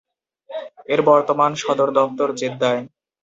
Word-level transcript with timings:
এর 0.89 1.01
বর্তমান 1.07 1.51
সদর 1.61 1.89
দফতর 1.97 2.29
জেদ্দায়। 2.39 2.81